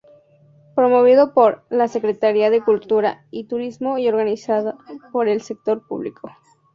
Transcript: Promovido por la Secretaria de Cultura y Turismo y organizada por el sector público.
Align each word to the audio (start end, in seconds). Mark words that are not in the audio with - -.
Promovido 0.73 1.31
por 1.31 1.61
la 1.69 1.87
Secretaria 1.87 2.49
de 2.49 2.63
Cultura 2.63 3.27
y 3.29 3.43
Turismo 3.43 3.99
y 3.99 4.09
organizada 4.09 4.75
por 5.11 5.27
el 5.27 5.43
sector 5.43 5.85
público. 5.87 6.31